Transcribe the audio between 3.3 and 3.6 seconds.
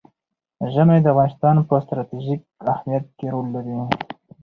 رول